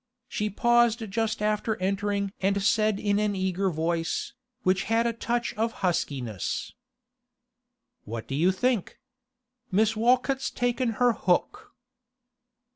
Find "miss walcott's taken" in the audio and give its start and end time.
9.71-10.93